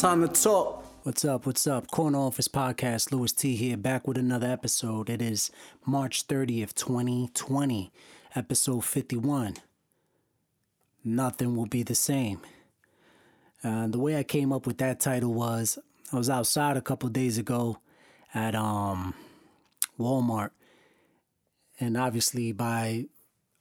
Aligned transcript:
Time 0.00 0.26
to 0.26 0.28
talk. 0.42 0.84
What's 1.04 1.24
up? 1.24 1.46
What's 1.46 1.66
up? 1.66 1.90
Corner 1.90 2.18
Office 2.18 2.48
Podcast, 2.48 3.12
Louis 3.12 3.32
T 3.32 3.54
here, 3.54 3.76
back 3.76 4.08
with 4.08 4.18
another 4.18 4.48
episode. 4.48 5.08
It 5.08 5.22
is 5.22 5.50
March 5.86 6.26
30th, 6.26 6.74
2020, 6.74 7.92
episode 8.34 8.84
51. 8.84 9.54
Nothing 11.04 11.56
will 11.56 11.66
be 11.66 11.82
the 11.82 11.94
same. 11.94 12.40
Uh, 13.62 13.86
the 13.86 13.98
way 13.98 14.18
I 14.18 14.24
came 14.24 14.52
up 14.52 14.66
with 14.66 14.78
that 14.78 15.00
title 15.00 15.32
was 15.32 15.78
I 16.12 16.16
was 16.16 16.28
outside 16.28 16.76
a 16.76 16.82
couple 16.82 17.08
days 17.08 17.38
ago 17.38 17.78
at 18.34 18.54
um, 18.54 19.14
Walmart, 19.98 20.50
and 21.78 21.96
obviously 21.96 22.52
by 22.52 23.06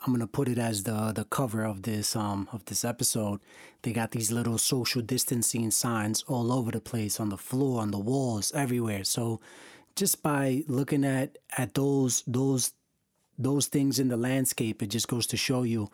I'm 0.05 0.11
gonna 0.11 0.27
put 0.27 0.49
it 0.49 0.57
as 0.57 0.83
the 0.83 1.13
the 1.13 1.23
cover 1.23 1.63
of 1.63 1.83
this 1.83 2.15
um 2.15 2.49
of 2.51 2.65
this 2.65 2.83
episode. 2.83 3.39
They 3.83 3.93
got 3.93 4.11
these 4.11 4.31
little 4.31 4.57
social 4.57 5.01
distancing 5.01 5.71
signs 5.71 6.23
all 6.23 6.51
over 6.51 6.71
the 6.71 6.81
place 6.81 7.19
on 7.19 7.29
the 7.29 7.37
floor, 7.37 7.81
on 7.81 7.91
the 7.91 7.99
walls, 7.99 8.51
everywhere. 8.53 9.05
So 9.05 9.39
just 9.95 10.21
by 10.21 10.63
looking 10.67 11.05
at 11.05 11.37
at 11.57 11.73
those 11.73 12.23
those 12.27 12.73
those 13.37 13.67
things 13.67 13.97
in 13.97 14.09
the 14.09 14.17
landscape, 14.17 14.83
it 14.83 14.87
just 14.87 15.07
goes 15.07 15.25
to 15.27 15.37
show 15.37 15.63
you 15.63 15.89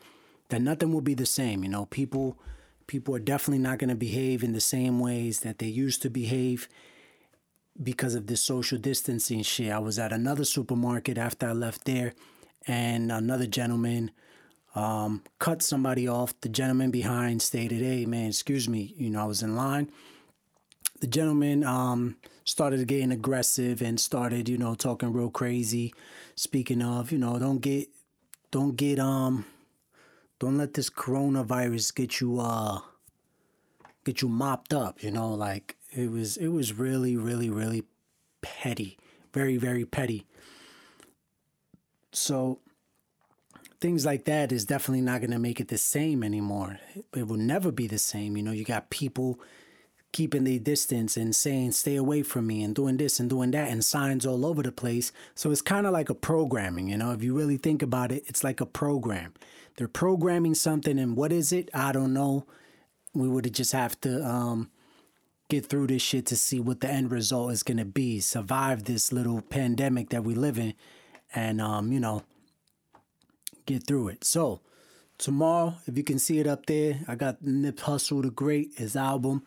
that 0.49 0.61
nothing 0.61 0.91
will 0.91 1.01
be 1.01 1.13
the 1.13 1.27
same. 1.27 1.63
You 1.63 1.69
know, 1.69 1.85
people 1.85 2.39
people 2.87 3.15
are 3.15 3.19
definitely 3.19 3.61
not 3.61 3.77
gonna 3.77 3.95
behave 3.95 4.43
in 4.43 4.53
the 4.53 4.61
same 4.61 4.99
ways 4.99 5.41
that 5.41 5.59
they 5.59 5.67
used 5.67 6.01
to 6.01 6.09
behave 6.09 6.67
because 7.81 8.15
of 8.15 8.25
this 8.25 8.41
social 8.41 8.79
distancing 8.79 9.43
shit. 9.43 9.71
I 9.71 9.77
was 9.77 9.99
at 9.99 10.11
another 10.11 10.45
supermarket 10.45 11.19
after 11.19 11.47
I 11.49 11.51
left 11.51 11.85
there 11.85 12.13
and 12.67 13.11
another 13.11 13.47
gentleman 13.47 14.11
um, 14.75 15.23
cut 15.39 15.61
somebody 15.61 16.07
off. 16.07 16.39
The 16.41 16.49
gentleman 16.49 16.91
behind 16.91 17.41
stated, 17.41 17.81
"Hey, 17.81 18.05
man, 18.05 18.27
excuse 18.27 18.67
me, 18.69 18.93
you 18.97 19.09
know, 19.09 19.21
I 19.21 19.25
was 19.25 19.43
in 19.43 19.55
line." 19.55 19.91
The 20.99 21.07
gentleman 21.07 21.63
um, 21.63 22.17
started 22.43 22.85
getting 22.87 23.11
aggressive 23.11 23.81
and 23.81 23.99
started, 23.99 24.49
you 24.49 24.57
know, 24.57 24.75
talking 24.75 25.13
real 25.13 25.29
crazy. 25.29 25.93
Speaking 26.35 26.81
of, 26.81 27.11
you 27.11 27.17
know, 27.17 27.39
don't 27.39 27.59
get, 27.59 27.87
don't 28.51 28.75
get, 28.75 28.99
um, 28.99 29.45
don't 30.39 30.57
let 30.57 30.73
this 30.73 30.89
coronavirus 30.89 31.95
get 31.95 32.19
you, 32.19 32.39
uh, 32.41 32.79
get 34.03 34.21
you 34.21 34.27
mopped 34.27 34.73
up. 34.73 35.01
You 35.01 35.11
know, 35.11 35.33
like 35.33 35.77
it 35.95 36.11
was, 36.11 36.35
it 36.35 36.49
was 36.49 36.73
really, 36.73 37.15
really, 37.15 37.49
really 37.49 37.83
petty, 38.41 38.97
very, 39.31 39.55
very 39.55 39.85
petty. 39.85 40.25
So 42.11 42.59
things 43.79 44.05
like 44.05 44.25
that 44.25 44.51
is 44.51 44.65
definitely 44.65 45.01
not 45.01 45.21
going 45.21 45.31
to 45.31 45.39
make 45.39 45.59
it 45.59 45.69
the 45.69 45.77
same 45.77 46.23
anymore. 46.23 46.79
It 47.15 47.27
will 47.27 47.37
never 47.37 47.71
be 47.71 47.87
the 47.87 47.97
same. 47.97 48.35
You 48.35 48.43
know, 48.43 48.51
you 48.51 48.65
got 48.65 48.89
people 48.89 49.39
keeping 50.11 50.43
their 50.43 50.59
distance 50.59 51.15
and 51.17 51.35
saying 51.35 51.71
stay 51.71 51.95
away 51.95 52.23
from 52.23 52.47
me 52.47 52.63
and 52.63 52.73
doing 52.73 52.97
this 52.97 53.19
and 53.19 53.29
doing 53.29 53.51
that 53.51 53.69
and 53.69 53.85
signs 53.85 54.25
all 54.25 54.45
over 54.45 54.63
the 54.63 54.71
place. 54.71 55.11
So 55.35 55.51
it's 55.51 55.61
kind 55.61 55.85
of 55.85 55.93
like 55.93 56.09
a 56.09 56.15
programming, 56.15 56.89
you 56.89 56.97
know, 56.97 57.11
if 57.11 57.23
you 57.23 57.37
really 57.37 57.57
think 57.57 57.81
about 57.81 58.11
it, 58.11 58.23
it's 58.27 58.43
like 58.43 58.59
a 58.59 58.65
program. 58.65 59.33
They're 59.77 59.87
programming 59.87 60.55
something 60.55 60.97
and 60.97 61.15
what 61.15 61.31
is 61.31 61.51
it? 61.51 61.69
I 61.73 61.91
don't 61.91 62.13
know. 62.13 62.45
We 63.13 63.27
would 63.27 63.53
just 63.53 63.71
have 63.71 63.99
to 64.01 64.25
um, 64.25 64.71
get 65.47 65.65
through 65.65 65.87
this 65.87 66.01
shit 66.01 66.25
to 66.27 66.35
see 66.35 66.59
what 66.59 66.81
the 66.81 66.89
end 66.89 67.11
result 67.11 67.51
is 67.51 67.63
going 67.63 67.77
to 67.77 67.85
be. 67.85 68.19
Survive 68.19 68.85
this 68.85 69.13
little 69.13 69.41
pandemic 69.41 70.09
that 70.09 70.23
we 70.23 70.33
live 70.33 70.57
in 70.57 70.73
and 71.33 71.61
um, 71.61 71.91
you 71.91 71.99
know, 71.99 72.23
get 73.65 73.85
through 73.85 74.09
it. 74.09 74.23
So 74.23 74.61
tomorrow, 75.17 75.75
if 75.85 75.97
you 75.97 76.03
can 76.03 76.19
see 76.19 76.39
it 76.39 76.47
up 76.47 76.65
there, 76.65 76.99
I 77.07 77.15
got 77.15 77.41
Nip 77.41 77.77
Hussle 77.77 78.23
the 78.23 78.31
Great, 78.31 78.71
his 78.77 78.95
album. 78.95 79.43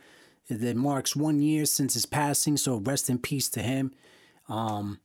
It 0.49 0.77
marks 0.77 1.17
one 1.17 1.41
year 1.41 1.65
since 1.65 1.95
his 1.95 2.07
passing, 2.07 2.57
so 2.57 2.77
rest 2.77 3.09
in 3.09 3.19
peace 3.19 3.49
to 3.51 3.63
him. 3.63 3.93
Um, 4.49 5.01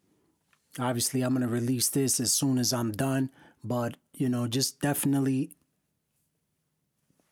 obviously, 0.80 1.22
I'm 1.22 1.34
gonna 1.34 1.47
release 1.47 1.89
this 1.89 2.19
as 2.19 2.34
soon 2.34 2.57
as 2.57 2.74
I'm 2.74 2.91
done, 2.91 3.29
but 3.63 3.97
you 4.13 4.29
know, 4.29 4.47
just 4.47 4.81
definitely 4.81 5.52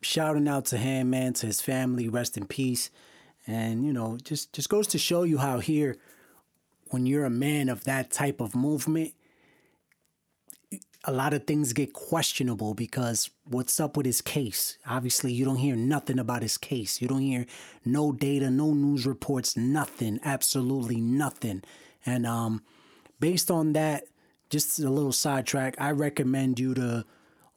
shouting 0.01 0.47
out 0.47 0.65
to 0.65 0.77
him, 0.77 1.09
man, 1.09 1.33
to 1.33 1.47
his 1.47 1.61
family, 1.61 2.07
rest 2.07 2.37
in 2.37 2.45
peace. 2.45 2.89
And 3.47 3.85
you 3.85 3.91
know, 3.91 4.17
just 4.23 4.53
just 4.53 4.69
goes 4.69 4.87
to 4.87 4.97
show 4.97 5.23
you 5.23 5.39
how 5.39 5.59
here, 5.59 5.97
when 6.89 7.05
you're 7.05 7.25
a 7.25 7.29
man 7.29 7.69
of 7.69 7.83
that 7.83 8.11
type 8.11 8.39
of 8.39 8.55
movement, 8.55 9.13
a 11.07 11.11
lot 11.11 11.33
of 11.33 11.45
things 11.45 11.71
get 11.71 11.93
questionable 11.93 12.73
because 12.73 13.29
what's 13.43 13.79
up 13.79 13.95
with 13.95 14.07
his 14.07 14.21
case? 14.21 14.77
Obviously, 14.87 15.31
you 15.31 15.45
don't 15.45 15.57
hear 15.57 15.75
nothing 15.75 16.17
about 16.17 16.41
his 16.41 16.57
case. 16.57 16.99
You 17.01 17.07
don't 17.07 17.21
hear 17.21 17.45
no 17.85 18.11
data, 18.11 18.49
no 18.49 18.73
news 18.73 19.05
reports, 19.05 19.55
nothing, 19.55 20.19
absolutely 20.23 20.99
nothing. 20.99 21.63
And 22.05 22.25
um, 22.25 22.63
based 23.19 23.51
on 23.51 23.73
that, 23.73 24.05
just 24.49 24.79
a 24.79 24.89
little 24.89 25.11
sidetrack, 25.11 25.75
I 25.79 25.91
recommend 25.91 26.59
you 26.59 26.73
to 26.73 27.05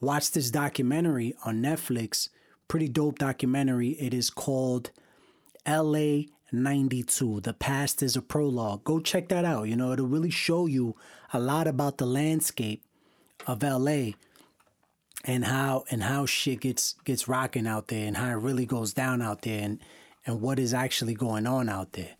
watch 0.00 0.30
this 0.30 0.50
documentary 0.50 1.34
on 1.44 1.62
Netflix. 1.62 2.28
Pretty 2.68 2.88
dope 2.88 3.18
documentary. 3.18 3.90
It 3.90 4.12
is 4.12 4.28
called 4.28 4.90
LA 5.66 6.22
92 6.50 7.42
the 7.42 7.52
past 7.52 8.02
is 8.02 8.16
a 8.16 8.22
prologue 8.22 8.82
go 8.82 8.98
check 8.98 9.28
that 9.28 9.44
out 9.44 9.68
you 9.68 9.76
know 9.76 9.92
it'll 9.92 10.06
really 10.06 10.30
show 10.30 10.64
you 10.64 10.96
a 11.34 11.38
lot 11.38 11.66
about 11.66 11.98
the 11.98 12.06
landscape 12.06 12.82
of 13.46 13.62
LA 13.62 14.12
and 15.24 15.44
how 15.44 15.84
and 15.90 16.02
how 16.02 16.26
shit 16.26 16.60
gets 16.60 16.94
gets 17.04 17.28
rocking 17.28 17.66
out 17.66 17.88
there 17.88 18.06
and 18.06 18.16
how 18.16 18.30
it 18.30 18.34
really 18.34 18.66
goes 18.66 18.92
down 18.92 19.22
out 19.22 19.42
there 19.42 19.62
and 19.62 19.80
and 20.26 20.40
what 20.40 20.58
is 20.58 20.74
actually 20.74 21.14
going 21.14 21.46
on 21.46 21.68
out 21.68 21.92
there. 21.92 22.16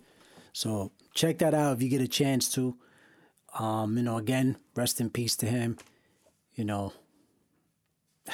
So 0.53 0.93
check 1.15 1.39
that 1.39 1.55
out 1.55 1.77
if 1.77 1.83
you 1.83 1.89
get 1.89 2.01
a 2.01 2.09
chance 2.09 2.51
to. 2.55 2.77
Um, 3.59 3.97
you 3.97 4.03
know, 4.03 4.19
again, 4.19 4.57
rest 4.75 5.01
in 5.01 5.11
peace 5.11 5.35
to 5.37 5.47
him. 5.47 5.79
You 6.55 6.65
know, 6.65 6.93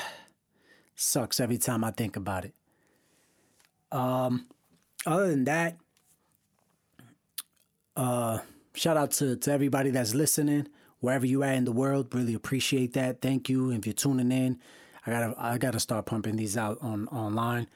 sucks 0.94 1.40
every 1.40 1.58
time 1.58 1.84
I 1.84 1.90
think 1.90 2.16
about 2.16 2.44
it. 2.44 2.54
Um, 3.92 4.46
other 5.06 5.28
than 5.28 5.44
that, 5.44 5.76
uh, 7.96 8.38
shout 8.74 8.96
out 8.96 9.12
to, 9.12 9.36
to 9.36 9.52
everybody 9.52 9.90
that's 9.90 10.14
listening 10.14 10.68
wherever 11.04 11.26
you 11.26 11.42
at 11.42 11.54
in 11.54 11.64
the 11.64 11.72
world. 11.72 12.14
Really 12.14 12.34
appreciate 12.34 12.94
that. 12.94 13.20
Thank 13.20 13.48
you. 13.48 13.70
If 13.70 13.86
you're 13.86 13.92
tuning 13.92 14.32
in, 14.32 14.58
I 15.06 15.10
gotta 15.10 15.34
I 15.38 15.58
gotta 15.58 15.78
start 15.78 16.06
pumping 16.06 16.36
these 16.36 16.56
out 16.56 16.78
on 16.80 17.06
online. 17.08 17.68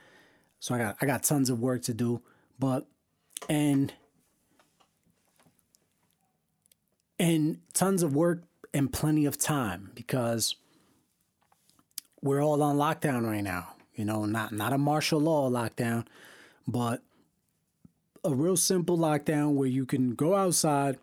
So 0.60 0.74
I 0.74 0.78
got 0.78 0.96
I 1.00 1.06
got 1.06 1.22
tons 1.22 1.50
of 1.50 1.60
work 1.60 1.82
to 1.82 1.94
do, 1.94 2.22
but 2.58 2.86
and 3.48 3.92
and 7.18 7.58
tons 7.74 8.02
of 8.02 8.14
work 8.14 8.42
and 8.72 8.90
plenty 8.90 9.26
of 9.26 9.38
time 9.38 9.90
because 9.94 10.56
we're 12.22 12.42
all 12.42 12.62
on 12.62 12.76
lockdown 12.76 13.26
right 13.26 13.44
now. 13.44 13.74
You 13.94 14.06
know, 14.06 14.24
not 14.24 14.52
not 14.52 14.72
a 14.72 14.78
martial 14.78 15.20
law 15.20 15.50
lockdown, 15.50 16.06
but 16.66 17.02
a 18.24 18.34
real 18.34 18.56
simple 18.56 18.96
lockdown 18.96 19.54
where 19.54 19.68
you 19.68 19.84
can 19.84 20.14
go 20.14 20.34
outside 20.34 20.98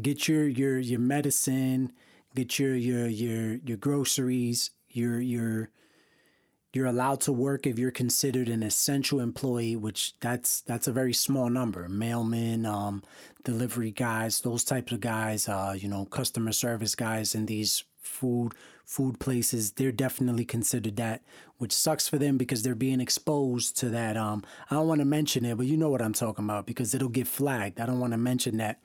get 0.00 0.28
your 0.28 0.46
your 0.46 0.78
your 0.78 1.00
medicine, 1.00 1.92
get 2.34 2.58
your 2.58 2.74
your 2.74 3.06
your 3.06 3.54
your 3.64 3.76
groceries, 3.76 4.70
your 4.88 5.20
your 5.20 5.70
you're 6.74 6.86
allowed 6.86 7.20
to 7.22 7.32
work 7.32 7.66
if 7.66 7.78
you're 7.78 7.90
considered 7.90 8.48
an 8.48 8.62
essential 8.62 9.20
employee, 9.20 9.76
which 9.76 10.14
that's 10.20 10.60
that's 10.60 10.86
a 10.86 10.92
very 10.92 11.14
small 11.14 11.48
number. 11.48 11.88
Mailmen, 11.88 12.66
um, 12.66 13.02
delivery 13.44 13.90
guys, 13.90 14.40
those 14.40 14.64
types 14.64 14.92
of 14.92 15.00
guys, 15.00 15.48
uh, 15.48 15.74
you 15.76 15.88
know, 15.88 16.04
customer 16.04 16.52
service 16.52 16.94
guys 16.94 17.34
in 17.34 17.46
these 17.46 17.84
food 18.00 18.52
food 18.84 19.20
places, 19.20 19.72
they're 19.72 19.92
definitely 19.92 20.44
considered 20.44 20.96
that, 20.96 21.22
which 21.58 21.72
sucks 21.72 22.08
for 22.08 22.16
them 22.16 22.38
because 22.38 22.62
they're 22.62 22.74
being 22.74 23.00
exposed 23.00 23.76
to 23.76 23.90
that. 23.90 24.16
Um, 24.16 24.42
I 24.70 24.76
don't 24.76 24.88
want 24.88 25.00
to 25.00 25.04
mention 25.04 25.44
it, 25.44 25.56
but 25.58 25.66
you 25.66 25.76
know 25.76 25.90
what 25.90 26.00
I'm 26.00 26.14
talking 26.14 26.44
about 26.44 26.66
because 26.66 26.94
it'll 26.94 27.10
get 27.10 27.26
flagged. 27.26 27.80
I 27.80 27.86
don't 27.86 28.00
want 28.00 28.12
to 28.12 28.18
mention 28.18 28.56
that 28.58 28.80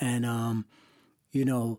and 0.00 0.24
um, 0.24 0.64
you 1.32 1.44
know 1.44 1.78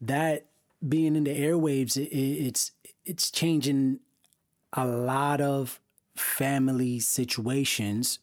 that 0.00 0.46
being 0.86 1.16
in 1.16 1.24
the 1.24 1.38
airwaves, 1.38 1.96
it, 1.96 2.14
it's 2.14 2.72
it's 3.04 3.30
changing 3.30 4.00
a 4.72 4.86
lot 4.86 5.40
of 5.40 5.80
family 6.16 6.98
situations 6.98 8.18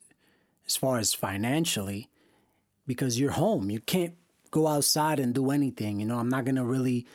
as 0.68 0.76
far 0.76 0.98
as 0.98 1.14
financially 1.14 2.10
because 2.88 3.20
you're 3.20 3.32
home. 3.32 3.70
You 3.70 3.80
can't 3.80 4.16
go 4.52 4.68
outside 4.68 5.20
and 5.20 5.34
do 5.34 5.52
anything. 5.52 6.00
You 6.00 6.06
know, 6.06 6.20
I'm 6.20 6.30
not 6.30 6.46
gonna 6.46 6.66
really 6.66 7.06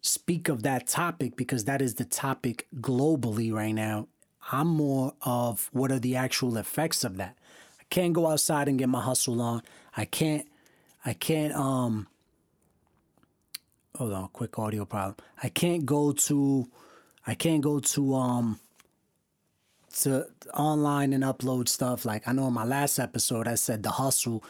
speak 0.00 0.48
of 0.48 0.62
that 0.62 0.86
topic 0.86 1.36
because 1.36 1.64
that 1.64 1.80
is 1.80 1.94
the 1.94 2.04
topic 2.04 2.66
globally 2.80 3.52
right 3.52 3.74
now. 3.74 4.08
I'm 4.52 4.68
more 4.68 5.14
of 5.22 5.70
what 5.72 5.90
are 5.90 5.98
the 5.98 6.16
actual 6.16 6.58
effects 6.58 7.02
of 7.02 7.16
that. 7.16 7.38
I 7.80 7.84
can't 7.88 8.12
go 8.12 8.28
outside 8.28 8.68
and 8.68 8.78
get 8.78 8.90
my 8.90 9.00
hustle 9.00 9.40
on. 9.40 9.62
I 9.96 10.04
can't 10.04 10.46
I 11.04 11.12
can't 11.12 11.54
um 11.54 12.06
hold 13.96 14.12
on, 14.12 14.28
quick 14.28 14.58
audio 14.58 14.84
problem. 14.84 15.16
I 15.42 15.48
can't 15.48 15.84
go 15.84 16.12
to 16.12 16.68
I 17.26 17.34
can't 17.34 17.62
go 17.62 17.80
to 17.80 18.14
um 18.14 18.60
to 20.00 20.26
online 20.54 21.12
and 21.12 21.22
upload 21.22 21.68
stuff. 21.68 22.04
Like 22.04 22.26
I 22.26 22.32
know 22.32 22.48
in 22.48 22.54
my 22.54 22.64
last 22.64 22.98
episode 22.98 23.46
I 23.46 23.54
said 23.54 23.82
the 23.82 23.90
hustle, 23.90 24.42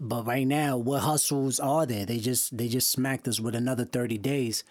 but 0.00 0.26
right 0.26 0.46
now 0.46 0.76
what 0.76 1.00
hustles 1.00 1.60
are 1.60 1.86
there? 1.86 2.06
They 2.06 2.18
just 2.18 2.56
they 2.56 2.68
just 2.68 2.90
smacked 2.90 3.28
us 3.28 3.40
with 3.40 3.54
another 3.54 3.84
30 3.84 4.18
days. 4.18 4.64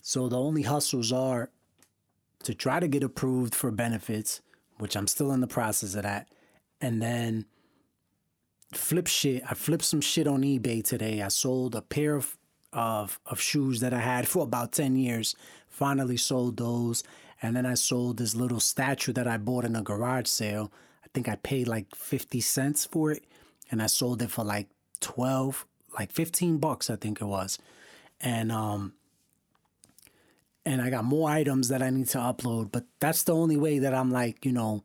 So 0.00 0.28
the 0.28 0.38
only 0.38 0.62
hustles 0.62 1.12
are 1.12 1.50
to 2.44 2.54
try 2.54 2.78
to 2.78 2.86
get 2.86 3.02
approved 3.02 3.54
for 3.54 3.72
benefits, 3.72 4.40
which 4.78 4.96
I'm 4.96 5.08
still 5.08 5.32
in 5.32 5.40
the 5.40 5.48
process 5.48 5.96
of 5.96 6.04
that, 6.04 6.28
and 6.80 7.02
then 7.02 7.46
flip 8.76 9.06
shit. 9.06 9.42
I 9.48 9.54
flipped 9.54 9.84
some 9.84 10.00
shit 10.00 10.26
on 10.26 10.42
eBay 10.42 10.84
today. 10.84 11.22
I 11.22 11.28
sold 11.28 11.74
a 11.74 11.82
pair 11.82 12.14
of 12.14 12.36
of 12.72 13.18
of 13.26 13.40
shoes 13.40 13.80
that 13.80 13.94
I 13.94 14.00
had 14.00 14.28
for 14.28 14.42
about 14.42 14.72
10 14.72 14.96
years. 14.96 15.34
Finally 15.68 16.16
sold 16.18 16.56
those. 16.56 17.02
And 17.42 17.54
then 17.54 17.66
I 17.66 17.74
sold 17.74 18.16
this 18.16 18.34
little 18.34 18.60
statue 18.60 19.12
that 19.12 19.28
I 19.28 19.36
bought 19.36 19.64
in 19.64 19.76
a 19.76 19.82
garage 19.82 20.26
sale. 20.26 20.72
I 21.04 21.08
think 21.12 21.28
I 21.28 21.36
paid 21.36 21.68
like 21.68 21.94
50 21.94 22.40
cents 22.40 22.84
for 22.86 23.12
it. 23.12 23.24
And 23.70 23.82
I 23.82 23.86
sold 23.86 24.22
it 24.22 24.30
for 24.30 24.44
like 24.44 24.68
12, 25.00 25.66
like 25.98 26.12
15 26.12 26.58
bucks, 26.58 26.88
I 26.88 26.96
think 26.96 27.20
it 27.20 27.26
was. 27.26 27.58
And 28.20 28.50
um 28.50 28.94
and 30.64 30.82
I 30.82 30.90
got 30.90 31.04
more 31.04 31.30
items 31.30 31.68
that 31.68 31.80
I 31.80 31.90
need 31.90 32.08
to 32.08 32.18
upload, 32.18 32.72
but 32.72 32.84
that's 32.98 33.22
the 33.22 33.34
only 33.34 33.56
way 33.56 33.78
that 33.78 33.94
I'm 33.94 34.10
like, 34.10 34.44
you 34.44 34.52
know, 34.52 34.82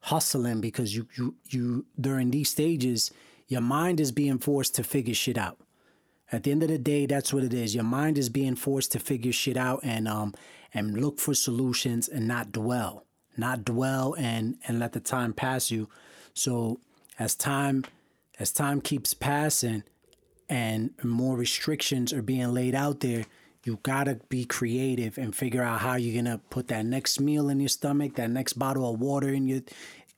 hustling 0.00 0.60
because 0.60 0.94
you 0.94 1.08
you 1.16 1.34
you 1.48 1.86
during 2.00 2.30
these 2.30 2.50
stages, 2.50 3.10
your 3.48 3.60
mind 3.60 4.00
is 4.00 4.12
being 4.12 4.38
forced 4.38 4.74
to 4.76 4.84
figure 4.84 5.14
shit 5.14 5.38
out. 5.38 5.58
At 6.32 6.42
the 6.42 6.50
end 6.50 6.62
of 6.62 6.68
the 6.68 6.78
day, 6.78 7.06
that's 7.06 7.32
what 7.32 7.44
it 7.44 7.52
is. 7.52 7.74
Your 7.74 7.84
mind 7.84 8.18
is 8.18 8.28
being 8.28 8.56
forced 8.56 8.92
to 8.92 8.98
figure 8.98 9.32
shit 9.32 9.56
out 9.56 9.80
and 9.82 10.08
um 10.08 10.34
and 10.72 11.00
look 11.00 11.18
for 11.20 11.34
solutions 11.34 12.08
and 12.08 12.26
not 12.26 12.52
dwell. 12.52 13.04
Not 13.36 13.64
dwell 13.64 14.14
and 14.18 14.56
and 14.66 14.78
let 14.78 14.92
the 14.92 15.00
time 15.00 15.32
pass 15.32 15.70
you. 15.70 15.88
So 16.32 16.80
as 17.18 17.34
time 17.34 17.84
as 18.38 18.50
time 18.50 18.80
keeps 18.80 19.14
passing 19.14 19.84
and 20.48 20.90
more 21.02 21.36
restrictions 21.36 22.12
are 22.12 22.22
being 22.22 22.52
laid 22.52 22.74
out 22.74 23.00
there, 23.00 23.26
you 23.64 23.78
gotta 23.82 24.20
be 24.28 24.44
creative 24.44 25.16
and 25.18 25.34
figure 25.34 25.62
out 25.62 25.80
how 25.80 25.94
you're 25.96 26.20
gonna 26.22 26.40
put 26.50 26.68
that 26.68 26.84
next 26.84 27.20
meal 27.20 27.48
in 27.48 27.60
your 27.60 27.68
stomach, 27.68 28.14
that 28.16 28.30
next 28.30 28.54
bottle 28.54 28.92
of 28.92 29.00
water 29.00 29.28
in 29.28 29.46
your 29.46 29.60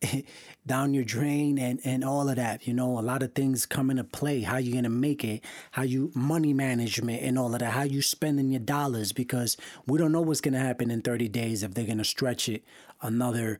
down 0.66 0.93
your 0.93 1.04
drain 1.04 1.58
and 1.58 1.81
and 1.84 2.04
all 2.04 2.28
of 2.28 2.37
that 2.37 2.66
you 2.66 2.75
know 2.75 2.98
a 2.98 3.00
lot 3.00 3.22
of 3.22 3.34
things 3.34 3.64
come 3.64 3.90
into 3.90 4.04
play 4.04 4.43
how 4.43 4.58
you 4.58 4.75
gonna 4.75 4.90
make 4.90 5.25
it 5.25 5.43
how 5.70 5.82
you 5.82 6.12
money 6.14 6.52
management 6.52 7.22
and 7.22 7.38
all 7.38 7.54
of 7.54 7.60
that 7.60 7.72
how 7.72 7.82
you 7.82 8.02
spending 8.02 8.50
your 8.50 8.60
dollars 8.60 9.12
because 9.12 9.56
we 9.87 9.98
don't 9.98 10.12
know 10.12 10.20
what's 10.20 10.43
gonna 10.43 10.58
happen 10.58 10.90
in 10.90 11.00
30 11.00 11.28
days 11.28 11.62
if 11.62 11.72
they're 11.72 11.87
gonna 11.87 12.04
stretch 12.04 12.46
it 12.48 12.62
another 13.00 13.58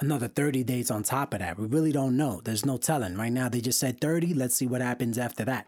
another 0.00 0.28
30 0.28 0.64
days 0.64 0.90
on 0.90 1.02
top 1.02 1.34
of 1.34 1.40
that. 1.40 1.58
We 1.58 1.66
really 1.66 1.92
don't 1.92 2.16
know. 2.16 2.40
There's 2.42 2.64
no 2.64 2.76
telling. 2.76 3.16
Right 3.16 3.32
now 3.32 3.48
they 3.48 3.60
just 3.60 3.78
said 3.78 4.00
30 4.00 4.34
let's 4.34 4.56
see 4.56 4.66
what 4.66 4.80
happens 4.80 5.18
after 5.18 5.44
that. 5.44 5.66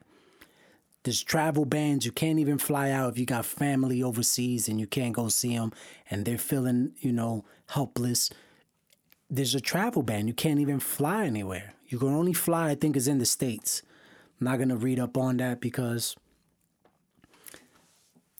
There's 1.05 1.23
travel 1.23 1.64
bans. 1.64 2.05
You 2.05 2.11
can't 2.11 2.41
even 2.41 2.59
fly 2.59 2.91
out 2.91 3.12
if 3.12 3.19
you 3.19 3.26
got 3.26 3.47
family 3.47 4.02
overseas 4.02 4.69
and 4.69 4.81
you 4.81 4.87
can't 4.87 5.14
go 5.14 5.29
see 5.29 5.56
them 5.56 5.73
and 6.11 6.25
they're 6.25 6.38
feeling, 6.38 6.93
you 6.99 7.12
know, 7.12 7.44
helpless. 7.69 8.31
There's 9.28 9.55
a 9.55 9.61
travel 9.61 10.02
ban. 10.02 10.28
You 10.28 10.34
can't 10.34 10.61
even 10.61 10.81
fly 10.81 11.26
anywhere. 11.26 11.75
You 11.88 11.99
can 11.99 12.14
only 12.14 12.32
fly, 12.32 12.70
I 12.70 12.75
think, 12.75 12.96
is 12.96 13.08
in 13.08 13.19
the 13.19 13.26
States. 13.26 13.82
I'm 14.40 14.46
not 14.46 14.56
going 14.56 14.69
to 14.69 14.76
read 14.76 15.00
up 15.00 15.17
on 15.17 15.38
that 15.38 15.61
because 15.61 16.17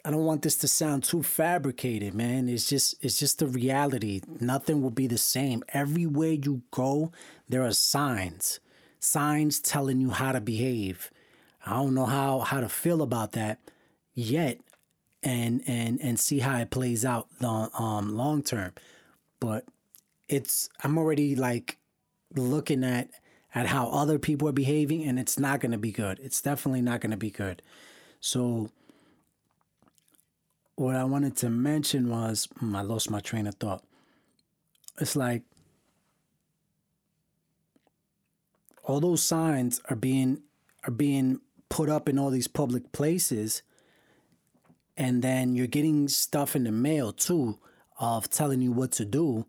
I 0.05 0.11
don't 0.11 0.25
want 0.25 0.43
this 0.43 0.57
to 0.59 0.69
sound 0.69 1.05
too 1.05 1.23
fabricated, 1.23 2.15
man. 2.15 2.49
It's 2.49 2.69
just 2.69 2.95
it's 3.03 3.19
just 3.19 3.39
the 3.39 3.47
reality. 3.47 4.21
Nothing 4.41 4.83
will 4.83 4.91
be 4.91 5.07
the 5.07 5.19
same. 5.19 5.65
Everywhere 5.71 6.33
you 6.33 6.63
go, 6.71 7.13
there 7.49 7.63
are 7.63 7.73
signs. 7.73 8.61
Signs 9.01 9.61
telling 9.61 10.01
you 10.01 10.11
how 10.11 10.33
to 10.33 10.41
behave 10.41 11.11
I 11.67 11.73
don't 11.73 11.95
know 11.95 12.07
how 12.07 12.41
how 12.41 12.61
to 12.61 12.69
feel 12.69 13.03
about 13.03 13.33
that 13.33 13.59
yet, 14.15 14.61
and 15.23 15.63
and 15.67 16.01
and 16.01 16.19
see 16.19 16.39
how 16.39 16.59
it 16.59 16.71
plays 16.71 17.05
out 17.05 17.27
long 17.41 17.71
um 17.77 18.17
long 18.17 18.43
term. 18.43 18.73
But 19.41 19.65
it's 20.29 20.69
I'm 20.83 20.99
already 20.99 21.37
like 21.37 21.79
looking 22.35 22.85
at 22.85 23.11
at 23.55 23.67
how 23.67 23.89
other 23.89 24.19
people 24.19 24.49
are 24.49 24.53
behaving, 24.53 25.05
and 25.05 25.19
it's 25.19 25.39
not 25.39 25.61
going 25.61 25.73
to 25.73 25.79
be 25.79 25.93
good. 25.93 26.19
It's 26.23 26.43
definitely 26.43 26.83
not 26.83 27.01
going 27.01 27.13
to 27.13 27.17
be 27.17 27.31
good. 27.31 27.63
So 28.21 28.71
what 30.75 30.95
I 30.95 31.05
wanted 31.05 31.37
to 31.39 31.51
mention 31.51 32.09
was 32.09 32.49
hmm, 32.59 32.77
I 32.77 32.83
lost 32.83 33.11
my 33.11 33.21
train 33.21 33.47
of 33.47 33.55
thought. 33.55 33.83
It's 35.01 35.17
like 35.17 35.43
all 38.85 39.01
those 39.01 39.23
signs 39.23 39.81
are 39.89 39.97
being 39.97 40.43
are 40.85 40.93
being 40.93 41.41
put 41.69 41.89
up 41.89 42.09
in 42.09 42.19
all 42.19 42.31
these 42.31 42.47
public 42.47 42.93
places 42.93 43.63
and 44.97 45.21
then 45.23 45.55
you're 45.55 45.67
getting 45.67 46.09
stuff 46.09 46.55
in 46.55 46.65
the 46.65 46.73
mail 46.73 47.13
too 47.13 47.59
of 47.99 48.31
telling 48.31 48.61
you 48.61 48.71
what 48.71 48.93
to 48.93 49.05
do 49.05 49.45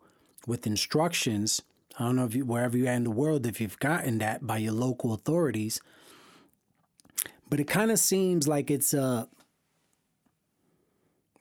with 0.47 0.65
instructions. 0.65 1.61
I 1.99 2.05
don't 2.05 2.15
know 2.15 2.25
if 2.25 2.33
you 2.33 2.45
wherever 2.45 2.75
you're 2.75 2.91
in 2.91 3.03
the 3.03 3.11
world 3.11 3.45
if 3.45 3.61
you've 3.61 3.79
gotten 3.79 4.17
that 4.19 4.47
by 4.47 4.57
your 4.57 4.73
local 4.73 5.13
authorities. 5.13 5.79
But 7.49 7.59
it 7.59 7.67
kind 7.67 7.91
of 7.91 7.99
seems 7.99 8.47
like 8.47 8.71
it's 8.71 8.93
a 8.93 9.27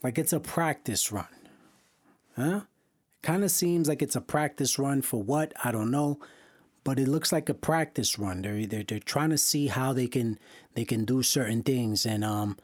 like 0.02 0.18
it's 0.18 0.34
a 0.34 0.40
practice 0.40 1.10
run 1.10 1.26
huh? 2.36 2.60
Kind 3.22 3.42
of 3.42 3.50
seems 3.50 3.88
like 3.88 4.02
it's 4.02 4.16
a 4.16 4.20
practice 4.20 4.78
run 4.78 5.02
for 5.02 5.22
what? 5.22 5.52
I 5.64 5.72
don't 5.72 5.90
know. 5.90 6.20
But 6.84 7.00
it 7.00 7.08
looks 7.08 7.32
like 7.32 7.48
a 7.48 7.54
practice 7.54 8.18
run. 8.18 8.42
They're, 8.42 8.66
they're 8.66 8.84
they're 8.84 9.00
trying 9.00 9.30
to 9.30 9.38
see 9.38 9.66
how 9.66 9.92
they 9.92 10.06
can 10.06 10.38
they 10.74 10.84
can 10.84 11.04
do 11.04 11.22
certain 11.22 11.62
things. 11.62 12.06
And 12.06 12.22
um 12.24 12.56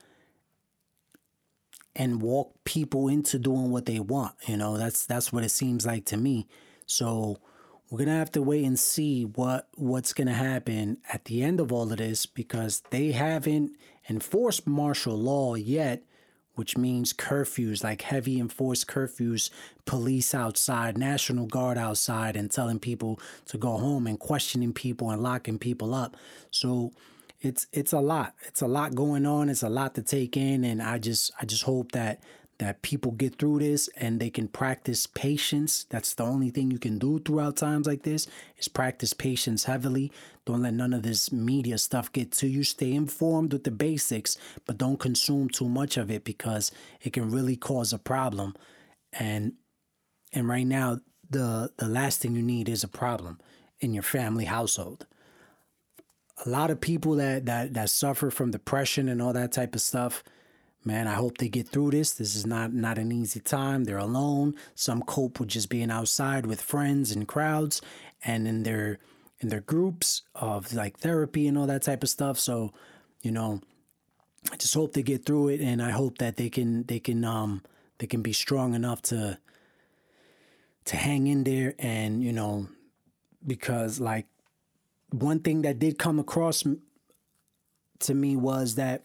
and 2.03 2.21
walk 2.21 2.53
people 2.65 3.07
into 3.07 3.39
doing 3.39 3.71
what 3.71 3.87
they 3.87 4.01
want. 4.01 4.35
You 4.49 4.57
know, 4.57 4.77
that's 4.77 5.07
that's 5.07 5.33
what 5.33 5.45
it 5.45 5.51
seems 5.51 5.87
like 5.87 6.05
to 6.07 6.17
me. 6.17 6.49
So 6.87 7.39
we're 7.89 8.01
gonna 8.01 8.19
have 8.19 8.33
to 8.33 8.43
wait 8.43 8.65
and 8.65 8.79
see 8.79 9.25
what 9.25 9.69
what's 9.77 10.13
gonna 10.13 10.35
happen 10.35 10.99
at 11.13 11.27
the 11.27 11.45
end 11.45 11.61
of 11.61 11.71
all 11.71 11.93
of 11.93 11.99
this 11.99 12.27
because 12.27 12.83
they 12.91 13.13
haven't 13.13 13.77
enforced 14.11 14.67
martial 14.67 15.17
law 15.17 15.55
yet 15.55 16.03
which 16.55 16.77
means 16.77 17.15
curfews, 17.15 17.83
like 17.83 18.03
heavy 18.03 18.39
enforced 18.39 18.87
curfews, 18.87 19.49
police 19.87 20.35
outside, 20.35 20.99
National 20.99 21.47
Guard 21.47 21.79
outside, 21.79 22.37
and 22.37 22.51
telling 22.51 22.79
people 22.79 23.19
to 23.47 23.57
go 23.57 23.79
home 23.79 24.07
and 24.07 24.19
questioning 24.19 24.75
people 24.75 25.11
and 25.11 25.23
locking 25.23 25.59
people 25.59 25.95
up. 25.95 26.15
So 26.51 26.93
it's 27.43 27.67
it's 27.73 27.93
a 27.93 28.01
lot. 28.01 28.35
It's 28.47 28.63
a 28.63 28.69
lot 28.69 28.95
going 28.95 29.27
on. 29.27 29.49
It's 29.49 29.65
a 29.65 29.69
lot 29.69 29.95
to 29.97 30.03
take 30.03 30.37
in, 30.37 30.65
and 30.65 30.81
I 30.81 30.99
just 30.99 31.33
I 31.41 31.45
just 31.45 31.65
hope 31.65 31.93
that 31.93 32.23
that 32.59 32.83
people 32.83 33.11
get 33.11 33.37
through 33.39 33.59
this 33.59 33.89
and 33.97 34.21
they 34.21 34.31
can 34.31 34.47
practice 34.47 35.07
patience. 35.09 35.85
That's 35.91 36.15
the 36.15 36.23
only 36.23 36.51
thing 36.51 36.71
you 36.71 36.79
can 36.79 36.97
do 36.97 37.19
throughout 37.19 37.57
times 37.57 37.89
like 37.89 38.05
this 38.05 38.29
is 38.57 38.69
practice 38.69 39.13
patience 39.13 39.65
heavily. 39.65 40.13
Don't 40.45 40.63
let 40.63 40.75
none 40.75 40.93
of 40.93 41.03
this 41.03 41.33
media 41.33 41.77
stuff 41.79 42.13
get 42.13 42.31
to 42.33 42.47
you. 42.47 42.63
Stay 42.63 42.93
informed 42.93 43.53
with 43.53 43.65
the 43.65 43.73
basics, 43.73 44.39
but 44.65 44.79
don't 44.79 45.01
consume 45.01 45.49
too 45.49 45.69
much 45.69 45.97
of 45.97 46.09
it 46.09 46.23
because 46.23 46.71
it 47.01 47.13
can 47.13 47.33
really 47.33 47.57
cause 47.57 47.93
a 47.93 47.99
problem. 47.99 48.55
And 49.13 49.55
and 50.33 50.47
right 50.47 50.67
now 50.67 51.01
the 51.29 51.73
the 51.79 51.89
last 51.89 52.21
thing 52.21 52.37
you 52.37 52.43
need 52.43 52.69
is 52.69 52.85
a 52.85 52.89
problem 52.89 53.41
in 53.81 53.93
your 53.93 54.05
family 54.05 54.45
household. 54.45 55.07
A 56.45 56.49
lot 56.49 56.71
of 56.71 56.81
people 56.81 57.15
that 57.17 57.47
that 57.47 57.75
that 57.75 57.91
suffer 57.91 58.31
from 58.31 58.51
depression 58.51 59.09
and 59.09 59.23
all 59.23 59.33
that 59.33 59.53
type 59.53 59.75
of 59.75 59.81
stuff, 59.81 60.25
man, 60.85 61.07
I 61.07 61.15
hope 61.15 61.39
they 61.39 61.49
get 61.49 61.69
through 61.69 61.93
this. 61.93 62.13
This 62.13 62.35
is 62.35 62.47
not 62.47 62.73
not 62.73 62.99
an 62.99 63.13
easy 63.13 63.41
time. 63.41 63.85
They're 63.85 63.99
alone. 63.99 64.55
Some 64.75 65.03
cope 65.03 65.39
with 65.39 65.51
just 65.51 65.69
being 65.69 65.91
outside 65.91 66.47
with 66.47 66.61
friends 66.61 67.13
and 67.13 67.29
crowds 67.29 67.81
and 68.25 68.49
in 68.49 68.65
their 68.65 68.99
in 69.41 69.49
their 69.49 69.61
groups 69.61 70.23
of 70.35 70.73
like 70.73 70.99
therapy 70.99 71.47
and 71.47 71.59
all 71.59 71.67
that 71.67 71.83
type 71.83 72.03
of 72.03 72.09
stuff. 72.09 72.39
So, 72.39 72.73
you 73.23 73.31
know, 73.31 73.61
I 74.51 74.57
just 74.57 74.75
hope 74.75 74.93
they 74.95 75.03
get 75.03 75.25
through 75.25 75.49
it 75.49 75.61
and 75.61 75.83
I 75.83 75.91
hope 75.91 76.19
that 76.19 76.37
they 76.37 76.49
can 76.49 76.85
they 76.85 76.99
can 76.99 77.25
um 77.25 77.63
they 77.99 78.07
can 78.07 78.23
be 78.23 78.33
strong 78.33 78.75
enough 78.75 79.03
to 79.03 79.39
to 80.87 80.97
hang 80.97 81.29
in 81.29 81.45
there 81.45 81.75
and, 81.79 82.23
you 82.25 82.33
know, 82.33 82.67
because 83.47 84.01
like 84.01 84.27
one 85.13 85.41
thing 85.41 85.63
that 85.63 85.79
did 85.79 85.99
come 85.99 86.19
across 86.19 86.65
to 88.01 88.15
me 88.15 88.37
was 88.37 88.75
that 88.77 89.05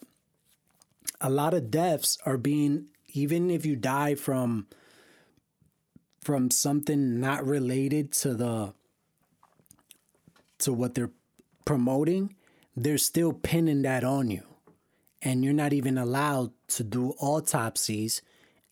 a 1.22 1.30
lot 1.30 1.54
of 1.54 1.70
deaths 1.72 2.18
are 2.26 2.38
being 2.38 2.88
even 3.14 3.50
if 3.50 3.66
you 3.66 3.76
die 3.76 4.16
from 4.16 4.68
from 6.22 6.52
something 6.52 7.20
not 7.20 7.46
related 7.46 8.12
to 8.12 8.34
the 8.34 8.74
to 10.60 10.74
what 10.74 10.96
they're 10.96 11.12
promoting, 11.66 12.36
they're 12.76 12.98
still 12.98 13.32
pinning 13.32 13.84
that 13.84 14.04
on 14.04 14.30
you. 14.30 14.44
And 15.22 15.44
you're 15.44 15.54
not 15.54 15.74
even 15.74 15.98
allowed 15.98 16.52
to 16.70 16.84
do 16.84 17.12
autopsies 17.20 18.22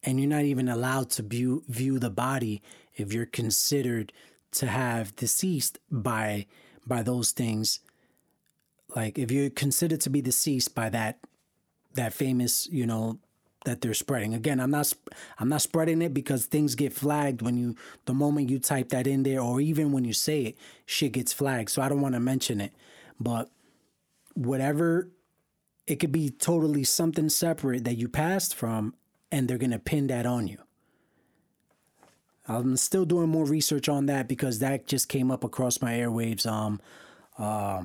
and 0.03 0.19
you're 0.19 0.29
not 0.29 0.43
even 0.43 0.67
allowed 0.67 1.09
to 1.11 1.23
view 1.23 1.63
view 1.67 1.99
the 1.99 2.09
body 2.09 2.61
if 2.93 3.13
you're 3.13 3.25
considered 3.25 4.13
to 4.51 4.67
have 4.67 5.15
deceased 5.15 5.79
by 5.91 6.45
by 6.85 7.03
those 7.03 7.31
things. 7.31 7.79
Like 8.95 9.17
if 9.17 9.31
you're 9.31 9.49
considered 9.49 10.01
to 10.01 10.09
be 10.09 10.21
deceased 10.21 10.75
by 10.75 10.89
that 10.89 11.19
that 11.95 12.13
famous 12.13 12.67
you 12.67 12.85
know 12.85 13.19
that 13.65 13.81
they're 13.81 13.93
spreading. 13.93 14.33
Again 14.33 14.59
i'm 14.59 14.71
not 14.71 14.93
i'm 15.39 15.49
not 15.49 15.61
spreading 15.61 16.01
it 16.01 16.13
because 16.13 16.45
things 16.45 16.75
get 16.75 16.93
flagged 16.93 17.41
when 17.41 17.57
you 17.57 17.75
the 18.05 18.13
moment 18.13 18.49
you 18.49 18.59
type 18.59 18.89
that 18.89 19.07
in 19.07 19.23
there 19.23 19.41
or 19.41 19.59
even 19.59 19.91
when 19.91 20.05
you 20.05 20.13
say 20.13 20.43
it 20.43 20.57
shit 20.85 21.13
gets 21.13 21.33
flagged. 21.33 21.69
So 21.69 21.81
i 21.81 21.89
don't 21.89 22.01
want 22.01 22.15
to 22.15 22.19
mention 22.19 22.61
it. 22.61 22.73
But 23.19 23.49
whatever 24.33 25.09
it 25.87 25.97
could 25.97 26.11
be 26.11 26.29
totally 26.29 26.83
something 26.83 27.29
separate 27.29 27.83
that 27.85 27.97
you 27.97 28.09
passed 28.09 28.55
from 28.55 28.93
and 29.31 29.47
they're 29.47 29.57
going 29.57 29.71
to 29.71 29.79
pin 29.79 30.07
that 30.07 30.25
on 30.25 30.47
you 30.47 30.64
I'm 32.47 32.77
still 32.77 33.05
doing 33.05 33.29
more 33.29 33.45
research 33.45 33.89
on 33.89 34.05
that 34.05 34.27
because 34.27 34.59
that 34.59 34.87
just 34.87 35.09
came 35.09 35.31
up 35.31 35.43
across 35.43 35.81
my 35.81 35.93
airwaves 35.93 36.45
um 36.45 36.79
uh, 37.37 37.83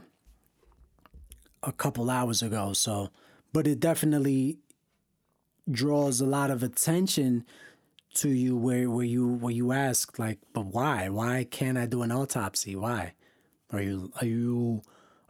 a 1.62 1.72
couple 1.72 2.10
hours 2.10 2.42
ago. 2.42 2.72
So, 2.72 3.10
but 3.52 3.66
it 3.66 3.80
definitely 3.80 4.58
draws 5.70 6.20
a 6.20 6.26
lot 6.26 6.50
of 6.50 6.62
attention 6.62 7.44
to 8.14 8.28
you 8.28 8.56
where 8.56 8.90
where 8.90 9.04
you 9.04 9.26
where 9.26 9.52
you 9.52 9.72
ask 9.72 10.18
like, 10.18 10.38
but 10.52 10.66
why? 10.66 11.08
Why 11.08 11.46
can't 11.48 11.78
I 11.78 11.86
do 11.86 12.02
an 12.02 12.12
autopsy? 12.12 12.74
Why? 12.74 13.14
Are 13.72 13.80
you 13.80 14.12
are 14.20 14.26
you 14.26 14.82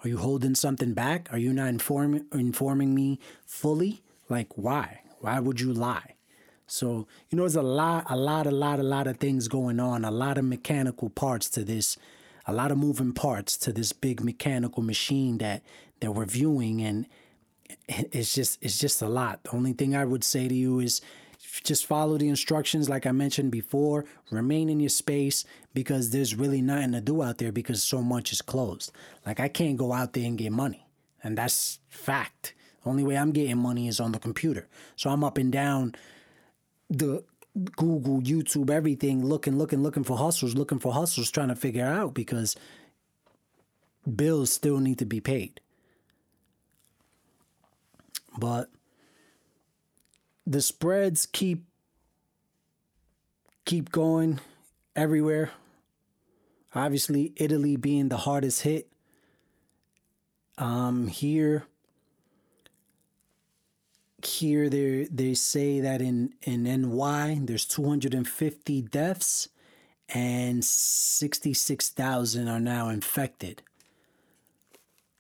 are 0.03 0.09
you 0.09 0.19
holding 0.19 0.55
something 0.55 0.95
back? 0.95 1.29
Are 1.31 1.39
you 1.39 1.53
not 1.53 1.69
informing 1.69 2.27
informing 2.33 2.95
me 2.95 3.19
fully? 3.47 4.03
Like 4.29 4.57
why? 4.57 5.03
Why 5.21 5.41
would 5.41 5.61
you 5.61 5.73
lie? 5.73 6.15
So, 6.71 7.09
you 7.29 7.37
know, 7.37 7.43
there's 7.43 7.57
a 7.57 7.63
lot, 7.63 8.07
a 8.09 8.17
lot, 8.17 8.47
a 8.47 8.51
lot, 8.53 8.79
a 8.79 8.85
lot 8.85 9.07
of 9.09 9.17
things 9.17 9.49
going 9.49 9.81
on, 9.81 10.05
a 10.05 10.11
lot 10.11 10.39
of 10.39 10.45
mechanical 10.45 11.11
parts 11.11 11.51
to 11.51 11.65
this, 11.65 11.99
a 12.47 12.53
lot 12.53 12.71
of 12.71 12.79
moving 12.79 13.13
parts 13.13 13.57
to 13.59 13.73
this 13.73 13.93
big 13.93 14.23
mechanical 14.23 14.83
machine 14.83 15.39
that 15.39 15.63
that 16.01 16.13
we're 16.13 16.27
viewing. 16.27 16.81
And 16.81 17.07
it's 17.89 18.35
just 18.35 18.63
it's 18.63 18.79
just 18.79 19.03
a 19.03 19.09
lot. 19.09 19.43
The 19.43 19.51
only 19.51 19.73
thing 19.73 19.97
I 19.97 20.05
would 20.05 20.23
say 20.23 20.47
to 20.47 20.55
you 20.55 20.79
is 20.79 21.01
just 21.65 21.87
follow 21.87 22.17
the 22.17 22.29
instructions 22.29 22.89
like 22.89 23.05
I 23.05 23.13
mentioned 23.13 23.51
before. 23.51 24.05
Remain 24.31 24.69
in 24.69 24.79
your 24.79 24.91
space 24.91 25.45
because 25.75 26.11
there's 26.11 26.37
really 26.37 26.63
nothing 26.63 26.93
to 26.93 27.01
do 27.01 27.23
out 27.23 27.39
there 27.39 27.51
because 27.53 27.83
so 27.83 28.01
much 28.01 28.33
is 28.33 28.43
closed. 28.43 28.93
Like 29.27 29.41
I 29.41 29.49
can't 29.49 29.77
go 29.77 29.93
out 29.93 30.13
there 30.13 30.25
and 30.25 30.39
get 30.39 30.53
money. 30.53 30.87
And 31.23 31.37
that's 31.37 31.81
fact. 31.89 32.55
Only 32.87 33.03
way 33.03 33.19
I'm 33.19 33.33
getting 33.33 33.59
money 33.59 33.89
is 33.89 34.01
on 34.01 34.13
the 34.13 34.19
computer. 34.19 34.69
So 34.97 35.11
I'm 35.11 35.25
up 35.25 35.37
and 35.37 35.53
down 35.53 35.95
the 36.91 37.25
Google, 37.77 38.21
YouTube, 38.21 38.71
everything, 38.71 39.25
looking, 39.25 39.57
looking, 39.57 39.83
looking 39.83 40.05
for 40.05 40.17
hustles, 40.17 40.55
looking 40.55 40.79
for 40.79 40.93
hustles, 40.93 41.31
trying 41.31 41.49
to 41.49 41.57
figure 41.57 41.87
out 41.87 42.15
because 42.15 42.57
bills 44.17 44.53
still 44.53 44.79
need 44.79 44.99
to 44.99 45.07
be 45.07 45.21
paid. 45.21 45.61
But 48.39 48.71
the 50.47 50.61
spreads 50.61 51.27
keep 51.27 51.65
keep 53.65 53.91
going 53.91 54.41
everywhere. 54.97 55.51
Obviously, 56.75 57.33
Italy 57.37 57.77
being 57.77 58.09
the 58.09 58.17
hardest 58.17 58.63
hit. 58.63 58.89
Um, 60.57 61.09
here 61.09 61.65
here 64.25 64.69
they 64.69 65.09
they 65.11 65.35
say 65.35 65.81
that 65.81 66.01
in 66.01 66.35
in 66.43 66.65
NY 66.65 67.41
there's 67.43 67.67
250 67.67 68.83
deaths 68.83 69.49
and 70.09 70.65
66,000 70.65 72.49
are 72.49 72.59
now 72.59 72.89
infected. 72.89 73.63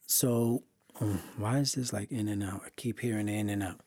So 0.06 0.64
um, 1.00 1.20
why 1.36 1.58
is 1.58 1.74
this 1.74 1.92
like 1.92 2.10
in 2.10 2.28
and 2.28 2.42
out? 2.42 2.62
I 2.66 2.70
keep 2.76 3.00
hearing 3.00 3.28
in 3.28 3.48
and 3.48 3.62
out. 3.62 3.80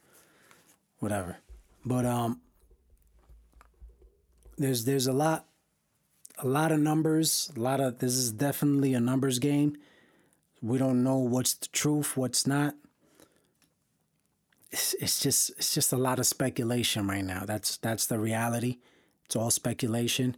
Whatever. 1.00 1.38
But 1.86 2.06
um 2.06 2.42
there's 4.58 4.86
there's 4.86 5.08
a 5.08 5.14
lot 5.14 5.46
a 6.40 6.48
lot 6.48 6.72
of 6.72 6.80
numbers, 6.80 7.52
a 7.56 7.60
lot 7.60 7.80
of 7.80 8.00
this 8.00 8.14
is 8.14 8.32
definitely 8.32 8.94
a 8.94 9.00
numbers 9.00 9.40
game. 9.40 9.78
We 10.62 10.78
don't 10.78 11.04
know 11.04 11.18
what's 11.18 11.54
the 11.54 11.68
truth, 11.68 12.16
what's 12.16 12.48
not 12.48 12.76
it's, 14.74 14.96
it's 14.96 15.20
just 15.20 15.52
it's 15.52 15.74
just 15.74 15.94
a 15.94 15.98
lot 15.98 16.20
of 16.20 16.26
speculation 16.26 17.08
right 17.08 17.24
now. 17.24 17.44
That's 17.46 17.78
that's 17.78 18.08
the 18.08 18.18
reality. 18.18 18.80
It's 19.26 19.36
all 19.36 19.52
speculation. 19.52 20.36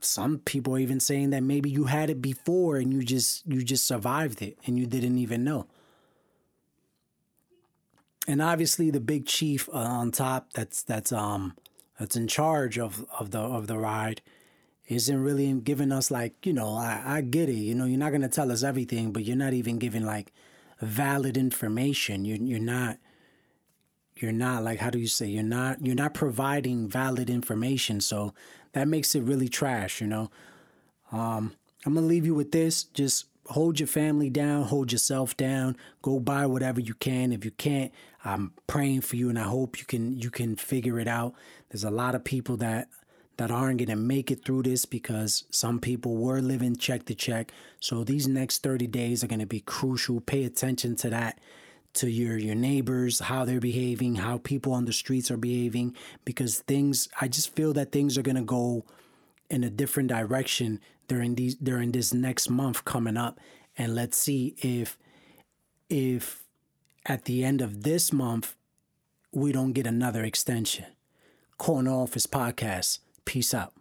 Some 0.00 0.38
people 0.38 0.74
are 0.74 0.78
even 0.78 0.98
saying 0.98 1.30
that 1.30 1.42
maybe 1.42 1.70
you 1.70 1.84
had 1.84 2.10
it 2.10 2.20
before 2.20 2.76
and 2.76 2.92
you 2.92 3.02
just 3.04 3.46
you 3.46 3.62
just 3.62 3.86
survived 3.86 4.42
it 4.42 4.58
and 4.66 4.76
you 4.76 4.86
didn't 4.86 5.18
even 5.18 5.44
know. 5.44 5.66
And 8.26 8.42
obviously 8.42 8.90
the 8.90 9.00
big 9.00 9.26
chief 9.26 9.68
uh, 9.68 9.78
on 9.78 10.10
top 10.10 10.52
that's 10.52 10.82
that's 10.82 11.12
um 11.12 11.54
that's 11.98 12.16
in 12.16 12.26
charge 12.26 12.76
of 12.76 13.06
of 13.20 13.30
the 13.30 13.38
of 13.38 13.68
the 13.68 13.78
ride 13.78 14.20
isn't 14.88 15.22
really 15.22 15.52
giving 15.52 15.92
us 15.92 16.10
like, 16.10 16.44
you 16.44 16.52
know, 16.52 16.74
I, 16.74 17.02
I 17.06 17.20
get 17.20 17.48
it. 17.48 17.54
You 17.54 17.76
know, 17.76 17.84
you're 17.84 17.98
not 17.98 18.10
gonna 18.10 18.28
tell 18.28 18.50
us 18.50 18.64
everything, 18.64 19.12
but 19.12 19.24
you're 19.24 19.36
not 19.36 19.52
even 19.52 19.78
giving 19.78 20.04
like 20.04 20.32
valid 20.80 21.36
information. 21.36 22.24
You're 22.24 22.38
you're 22.38 22.58
not 22.58 22.98
you're 24.16 24.32
not 24.32 24.62
like 24.62 24.78
how 24.78 24.90
do 24.90 24.98
you 24.98 25.06
say 25.06 25.26
you're 25.26 25.42
not 25.42 25.84
you're 25.84 25.94
not 25.94 26.14
providing 26.14 26.88
valid 26.88 27.30
information. 27.30 28.00
So 28.00 28.34
that 28.72 28.88
makes 28.88 29.14
it 29.14 29.22
really 29.22 29.48
trash, 29.48 30.00
you 30.00 30.06
know. 30.06 30.30
Um, 31.12 31.54
I'm 31.84 31.94
gonna 31.94 32.06
leave 32.06 32.26
you 32.26 32.34
with 32.34 32.52
this. 32.52 32.84
Just 32.84 33.26
hold 33.46 33.80
your 33.80 33.86
family 33.86 34.30
down, 34.30 34.64
hold 34.64 34.92
yourself 34.92 35.36
down, 35.36 35.76
go 36.02 36.20
buy 36.20 36.46
whatever 36.46 36.80
you 36.80 36.94
can. 36.94 37.32
If 37.32 37.44
you 37.44 37.50
can't, 37.50 37.92
I'm 38.24 38.52
praying 38.66 39.00
for 39.00 39.16
you 39.16 39.28
and 39.28 39.38
I 39.38 39.44
hope 39.44 39.78
you 39.78 39.84
can 39.84 40.18
you 40.18 40.30
can 40.30 40.56
figure 40.56 40.98
it 41.00 41.08
out. 41.08 41.34
There's 41.70 41.84
a 41.84 41.90
lot 41.90 42.14
of 42.14 42.24
people 42.24 42.56
that 42.58 42.88
that 43.40 43.50
aren't 43.50 43.78
going 43.78 43.88
to 43.88 43.96
make 43.96 44.30
it 44.30 44.44
through 44.44 44.62
this 44.62 44.84
because 44.84 45.44
some 45.48 45.80
people 45.80 46.14
were 46.14 46.42
living 46.42 46.76
check 46.76 47.06
to 47.06 47.14
check. 47.14 47.50
So 47.80 48.04
these 48.04 48.28
next 48.28 48.62
30 48.62 48.86
days 48.88 49.24
are 49.24 49.28
going 49.28 49.40
to 49.40 49.46
be 49.46 49.60
crucial. 49.60 50.20
Pay 50.20 50.44
attention 50.44 50.94
to 50.96 51.08
that 51.08 51.38
to 51.94 52.10
your 52.10 52.36
your 52.36 52.54
neighbors, 52.54 53.18
how 53.18 53.46
they're 53.46 53.58
behaving, 53.58 54.16
how 54.16 54.36
people 54.36 54.74
on 54.74 54.84
the 54.84 54.92
streets 54.92 55.30
are 55.30 55.38
behaving 55.38 55.96
because 56.26 56.58
things 56.58 57.08
I 57.18 57.28
just 57.28 57.56
feel 57.56 57.72
that 57.72 57.92
things 57.92 58.18
are 58.18 58.22
going 58.22 58.36
to 58.36 58.42
go 58.42 58.84
in 59.48 59.64
a 59.64 59.70
different 59.70 60.10
direction 60.10 60.78
during 61.08 61.34
these 61.34 61.54
during 61.54 61.92
this 61.92 62.12
next 62.12 62.50
month 62.50 62.84
coming 62.84 63.16
up 63.16 63.40
and 63.74 63.94
let's 63.94 64.18
see 64.18 64.54
if 64.58 64.98
if 65.88 66.44
at 67.06 67.24
the 67.24 67.42
end 67.42 67.62
of 67.62 67.84
this 67.84 68.12
month 68.12 68.54
we 69.32 69.50
don't 69.50 69.72
get 69.72 69.86
another 69.86 70.24
extension. 70.24 70.84
Corner 71.56 71.92
Office 71.92 72.26
Podcast. 72.26 72.98
Peace 73.24 73.54
out. 73.54 73.72